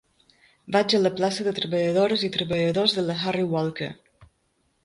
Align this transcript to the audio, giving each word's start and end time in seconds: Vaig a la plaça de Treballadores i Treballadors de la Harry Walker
Vaig 0.75 0.95
a 0.99 1.01
la 1.01 1.11
plaça 1.19 1.45
de 1.49 1.53
Treballadores 1.59 2.25
i 2.29 2.31
Treballadors 2.39 2.99
de 3.01 3.07
la 3.11 3.19
Harry 3.27 3.47
Walker 3.55 3.95